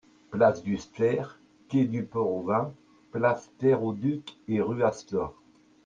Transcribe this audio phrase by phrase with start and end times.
[0.31, 1.39] Place du Steïr,
[1.69, 2.73] quai du Port au Vin,
[3.11, 5.35] place Terre au Duc et rue Astor.